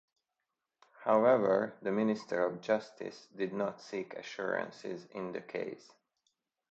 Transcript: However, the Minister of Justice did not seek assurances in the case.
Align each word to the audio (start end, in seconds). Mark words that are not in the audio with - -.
However, 1.03 1.75
the 1.83 1.91
Minister 1.91 2.43
of 2.43 2.59
Justice 2.61 3.27
did 3.37 3.53
not 3.53 3.79
seek 3.79 4.15
assurances 4.15 5.05
in 5.11 5.31
the 5.31 5.41
case. 5.41 5.91